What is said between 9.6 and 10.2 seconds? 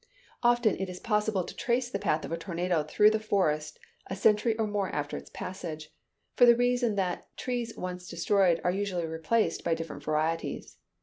by different